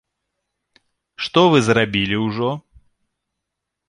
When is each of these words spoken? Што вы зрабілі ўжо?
Што 1.25 1.41
вы 1.55 1.59
зрабілі 1.67 2.17
ўжо? 2.27 2.49